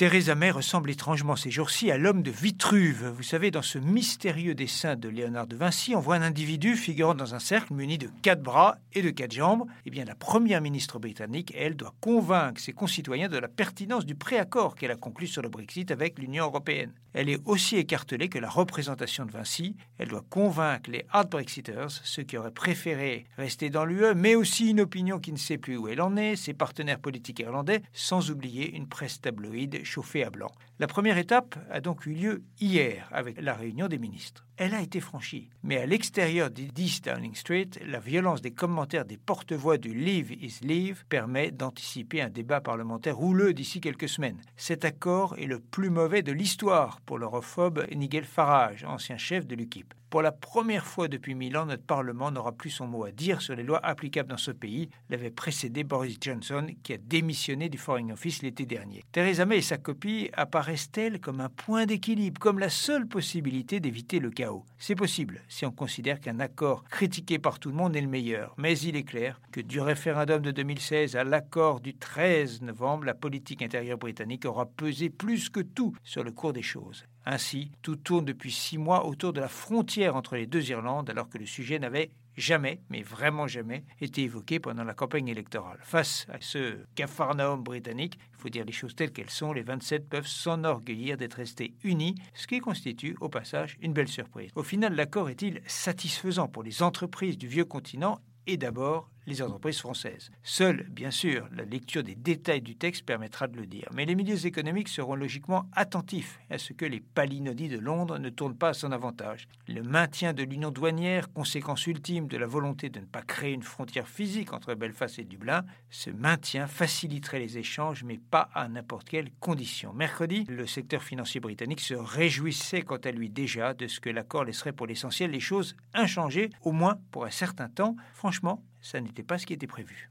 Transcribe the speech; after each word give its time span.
Theresa 0.00 0.34
May 0.34 0.50
ressemble 0.50 0.88
étrangement 0.88 1.36
ces 1.36 1.50
jours-ci 1.50 1.90
à 1.90 1.98
l'homme 1.98 2.22
de 2.22 2.30
Vitruve. 2.30 3.12
Vous 3.14 3.22
savez, 3.22 3.50
dans 3.50 3.60
ce 3.60 3.76
mystérieux 3.78 4.54
dessin 4.54 4.96
de 4.96 5.10
Léonard 5.10 5.46
de 5.46 5.56
Vinci, 5.56 5.94
on 5.94 6.00
voit 6.00 6.14
un 6.14 6.22
individu 6.22 6.74
figurant 6.74 7.14
dans 7.14 7.34
un 7.34 7.38
cercle 7.38 7.74
muni 7.74 7.98
de 7.98 8.08
quatre 8.22 8.42
bras 8.42 8.78
et 8.94 9.02
de 9.02 9.10
quatre 9.10 9.34
jambes. 9.34 9.64
Eh 9.84 9.90
bien, 9.90 10.06
la 10.06 10.14
première 10.14 10.62
ministre 10.62 10.98
britannique, 10.98 11.52
elle, 11.54 11.76
doit 11.76 11.94
convaincre 12.00 12.62
ses 12.62 12.72
concitoyens 12.72 13.28
de 13.28 13.36
la 13.36 13.48
pertinence 13.48 14.06
du 14.06 14.14
préaccord 14.14 14.74
qu'elle 14.74 14.90
a 14.90 14.96
conclu 14.96 15.26
sur 15.26 15.42
le 15.42 15.50
Brexit 15.50 15.90
avec 15.90 16.18
l'Union 16.18 16.46
européenne. 16.46 16.94
Elle 17.12 17.28
est 17.28 17.40
aussi 17.44 17.76
écartelée 17.76 18.28
que 18.28 18.38
la 18.38 18.48
représentation 18.48 19.26
de 19.26 19.32
Vinci. 19.32 19.76
Elle 19.98 20.08
doit 20.08 20.24
convaincre 20.30 20.90
les 20.90 21.04
hard 21.10 21.28
Brexiters, 21.28 21.90
ceux 21.90 22.22
qui 22.22 22.38
auraient 22.38 22.52
préféré 22.52 23.26
rester 23.36 23.68
dans 23.68 23.84
l'UE, 23.84 24.14
mais 24.14 24.34
aussi 24.36 24.70
une 24.70 24.80
opinion 24.80 25.18
qui 25.18 25.32
ne 25.32 25.36
sait 25.36 25.58
plus 25.58 25.76
où 25.76 25.88
elle 25.88 26.00
en 26.00 26.16
est, 26.16 26.36
ses 26.36 26.54
partenaires 26.54 27.00
politiques 27.00 27.40
irlandais, 27.40 27.82
sans 27.92 28.30
oublier 28.30 28.74
une 28.74 28.88
presse 28.88 29.20
tabloïde 29.20 29.84
chauffée 29.90 30.24
à 30.24 30.30
blanc. 30.30 30.52
La 30.78 30.86
première 30.86 31.18
étape 31.18 31.58
a 31.70 31.80
donc 31.80 32.06
eu 32.06 32.14
lieu 32.14 32.42
hier 32.60 33.08
avec 33.12 33.40
la 33.40 33.54
réunion 33.54 33.88
des 33.88 33.98
ministres. 33.98 34.46
Elle 34.62 34.74
a 34.74 34.82
été 34.82 35.00
franchie, 35.00 35.48
mais 35.62 35.78
à 35.78 35.86
l'extérieur 35.86 36.50
du 36.50 36.66
10 36.66 37.00
Downing 37.00 37.34
Street, 37.34 37.70
la 37.86 37.98
violence 37.98 38.42
des 38.42 38.50
commentaires 38.50 39.06
des 39.06 39.16
porte-voix 39.16 39.78
du 39.78 39.94
Leave 39.94 40.32
is 40.32 40.58
Leave 40.60 41.02
permet 41.08 41.50
d'anticiper 41.50 42.20
un 42.20 42.28
débat 42.28 42.60
parlementaire 42.60 43.22
houleux 43.22 43.54
d'ici 43.54 43.80
quelques 43.80 44.10
semaines. 44.10 44.42
Cet 44.58 44.84
accord 44.84 45.34
est 45.38 45.46
le 45.46 45.60
plus 45.60 45.88
mauvais 45.88 46.20
de 46.20 46.32
l'histoire 46.32 47.00
pour 47.06 47.16
l'europhobe 47.16 47.86
Nigel 47.90 48.26
Farage, 48.26 48.84
ancien 48.84 49.16
chef 49.16 49.46
de 49.46 49.56
l'UKIP. 49.56 49.94
Pour 50.10 50.22
la 50.22 50.32
première 50.32 50.86
fois 50.86 51.06
depuis 51.06 51.36
mille 51.36 51.56
ans, 51.56 51.66
notre 51.66 51.84
Parlement 51.84 52.32
n'aura 52.32 52.50
plus 52.50 52.70
son 52.70 52.88
mot 52.88 53.04
à 53.04 53.12
dire 53.12 53.40
sur 53.40 53.54
les 53.54 53.62
lois 53.62 53.78
applicables 53.86 54.28
dans 54.28 54.36
ce 54.36 54.50
pays, 54.50 54.90
l'avait 55.08 55.30
précédé 55.30 55.84
Boris 55.84 56.18
Johnson, 56.20 56.66
qui 56.82 56.92
a 56.94 56.96
démissionné 56.96 57.68
du 57.68 57.78
Foreign 57.78 58.10
Office 58.10 58.42
l'été 58.42 58.66
dernier. 58.66 59.04
Theresa 59.12 59.46
May 59.46 59.58
et 59.58 59.62
sa 59.62 59.78
copie 59.78 60.28
apparaissent-elles 60.32 61.20
comme 61.20 61.40
un 61.40 61.48
point 61.48 61.86
d'équilibre, 61.86 62.40
comme 62.40 62.58
la 62.58 62.70
seule 62.70 63.06
possibilité 63.06 63.78
d'éviter 63.78 64.18
le 64.18 64.30
chaos? 64.30 64.49
C'est 64.78 64.94
possible, 64.94 65.42
si 65.48 65.66
on 65.66 65.70
considère 65.70 66.20
qu'un 66.20 66.40
accord 66.40 66.84
critiqué 66.84 67.38
par 67.38 67.58
tout 67.58 67.70
le 67.70 67.76
monde 67.76 67.96
est 67.96 68.00
le 68.00 68.08
meilleur. 68.08 68.54
Mais 68.58 68.78
il 68.78 68.96
est 68.96 69.04
clair 69.04 69.40
que 69.52 69.60
du 69.60 69.80
référendum 69.80 70.42
de 70.42 70.50
2016 70.50 71.16
à 71.16 71.24
l'accord 71.24 71.80
du 71.80 71.94
13 71.94 72.62
novembre, 72.62 73.04
la 73.04 73.14
politique 73.14 73.62
intérieure 73.62 73.98
britannique 73.98 74.44
aura 74.44 74.66
pesé 74.66 75.10
plus 75.10 75.48
que 75.48 75.60
tout 75.60 75.94
sur 76.04 76.24
le 76.24 76.32
cours 76.32 76.52
des 76.52 76.62
choses. 76.62 77.04
Ainsi, 77.26 77.70
tout 77.82 77.96
tourne 77.96 78.24
depuis 78.24 78.52
six 78.52 78.78
mois 78.78 79.06
autour 79.06 79.32
de 79.32 79.40
la 79.40 79.48
frontière 79.48 80.16
entre 80.16 80.36
les 80.36 80.46
deux 80.46 80.70
Irlandes, 80.70 81.10
alors 81.10 81.28
que 81.28 81.38
le 81.38 81.46
sujet 81.46 81.78
n'avait 81.78 82.10
jamais, 82.36 82.80
mais 82.88 83.02
vraiment 83.02 83.46
jamais, 83.46 83.84
été 84.00 84.22
évoqué 84.22 84.58
pendant 84.58 84.84
la 84.84 84.94
campagne 84.94 85.28
électorale. 85.28 85.78
Face 85.82 86.26
à 86.30 86.38
ce 86.40 86.78
capharnaüm 86.94 87.62
britannique, 87.62 88.18
il 88.32 88.40
faut 88.40 88.48
dire 88.48 88.64
les 88.64 88.72
choses 88.72 88.94
telles 88.94 89.12
qu'elles 89.12 89.30
sont, 89.30 89.52
les 89.52 89.62
27 89.62 90.08
peuvent 90.08 90.26
s'enorgueillir 90.26 91.16
d'être 91.16 91.34
restés 91.34 91.74
unis, 91.82 92.14
ce 92.34 92.46
qui 92.46 92.60
constitue 92.60 93.16
au 93.20 93.28
passage 93.28 93.76
une 93.80 93.92
belle 93.92 94.08
surprise. 94.08 94.50
Au 94.54 94.62
final, 94.62 94.94
l'accord 94.94 95.28
est-il 95.28 95.60
satisfaisant 95.66 96.48
pour 96.48 96.62
les 96.62 96.82
entreprises 96.82 97.38
du 97.38 97.48
vieux 97.48 97.64
continent? 97.64 98.20
Et 98.46 98.56
d'abord 98.56 99.10
les 99.26 99.42
entreprises 99.42 99.78
françaises. 99.78 100.30
Seule, 100.42 100.86
bien 100.90 101.10
sûr, 101.10 101.48
la 101.52 101.64
lecture 101.64 102.02
des 102.02 102.14
détails 102.14 102.62
du 102.62 102.76
texte 102.76 103.04
permettra 103.04 103.46
de 103.46 103.56
le 103.56 103.66
dire. 103.66 103.88
Mais 103.94 104.04
les 104.04 104.14
milieux 104.14 104.46
économiques 104.46 104.88
seront 104.88 105.14
logiquement 105.14 105.68
attentifs 105.72 106.40
à 106.50 106.58
ce 106.58 106.72
que 106.72 106.84
les 106.84 107.00
palinodies 107.00 107.68
de 107.68 107.78
Londres 107.78 108.18
ne 108.18 108.30
tournent 108.30 108.56
pas 108.56 108.70
à 108.70 108.74
son 108.74 108.92
avantage. 108.92 109.48
Le 109.68 109.82
maintien 109.82 110.32
de 110.32 110.42
l'union 110.42 110.70
douanière, 110.70 111.32
conséquence 111.32 111.86
ultime 111.86 112.26
de 112.26 112.36
la 112.36 112.46
volonté 112.46 112.88
de 112.88 113.00
ne 113.00 113.06
pas 113.06 113.22
créer 113.22 113.52
une 113.52 113.62
frontière 113.62 114.08
physique 114.08 114.52
entre 114.52 114.74
Belfast 114.74 115.18
et 115.18 115.24
Dublin, 115.24 115.64
ce 115.90 116.10
maintien 116.10 116.66
faciliterait 116.66 117.38
les 117.38 117.58
échanges, 117.58 118.04
mais 118.04 118.18
pas 118.18 118.48
à 118.54 118.68
n'importe 118.68 119.08
quelle 119.08 119.30
condition. 119.40 119.92
Mercredi, 119.92 120.44
le 120.48 120.66
secteur 120.66 121.02
financier 121.02 121.40
britannique 121.40 121.80
se 121.80 121.94
réjouissait 121.94 122.82
quant 122.82 122.96
à 122.96 123.10
lui 123.10 123.30
déjà 123.30 123.74
de 123.74 123.86
ce 123.86 124.00
que 124.00 124.10
l'accord 124.10 124.44
laisserait 124.44 124.72
pour 124.72 124.86
l'essentiel 124.86 125.30
les 125.30 125.40
choses 125.40 125.76
inchangées, 125.94 126.50
au 126.62 126.72
moins 126.72 126.98
pour 127.10 127.24
un 127.24 127.30
certain 127.30 127.68
temps. 127.68 127.96
Franchement, 128.14 128.62
ça 128.80 129.00
n'était 129.10 129.22
pas 129.22 129.38
ce 129.38 129.46
qui 129.46 129.52
était 129.52 129.66
prévu. 129.66 130.10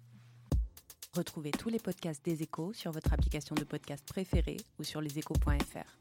Retrouvez 1.16 1.52
tous 1.52 1.70
les 1.70 1.80
podcasts 1.80 2.24
des 2.24 2.44
échos 2.44 2.74
sur 2.74 2.92
votre 2.92 3.14
application 3.14 3.56
de 3.56 3.64
podcast 3.64 4.04
préférée 4.06 4.58
ou 4.78 4.84
sur 4.84 5.02
leséchos.fr. 5.02 5.98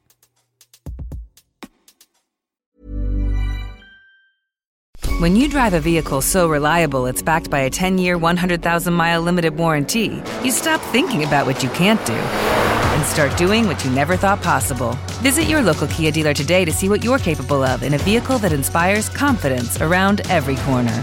When 5.21 5.35
you 5.35 5.49
drive 5.49 5.75
a 5.75 5.81
vehicle 5.81 6.21
so 6.21 6.49
reliable 6.49 7.07
it's 7.07 7.23
backed 7.23 7.51
by 7.51 7.61
a 7.61 7.71
10-year, 7.71 8.17
100,000-mile 8.17 9.21
limited 9.21 9.57
warranty, 9.57 10.23
you 10.45 10.53
stop 10.53 10.81
thinking 10.93 11.25
about 11.25 11.45
what 11.45 11.61
you 11.63 11.71
can't 11.71 12.05
do 12.07 12.15
and 12.15 13.05
start 13.05 13.37
doing 13.37 13.67
what 13.67 13.85
you 13.85 13.91
never 13.91 14.17
thought 14.17 14.41
possible. 14.43 14.97
Visit 15.23 15.49
your 15.49 15.63
local 15.63 15.89
Kia 15.89 16.13
dealer 16.13 16.35
today 16.35 16.65
to 16.65 16.71
see 16.71 16.89
what 16.89 17.03
you're 17.03 17.19
capable 17.19 17.65
of 17.65 17.83
in 17.83 17.95
a 17.95 17.99
vehicle 17.99 18.39
that 18.39 18.53
inspires 18.53 19.09
confidence 19.09 19.81
around 19.81 20.21
every 20.31 20.57
corner. 20.57 21.03